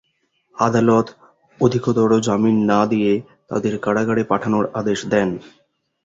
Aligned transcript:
আদালত 0.55 1.07
অধিকতর 1.59 2.09
জামিন 2.19 2.57
না 2.65 2.79
দিয়ে 2.85 3.11
তাদের 3.49 3.73
কারাগারে 3.77 4.23
পাঠানোর 4.23 4.65
আদেশ 4.73 4.99
দেন। 5.05 5.29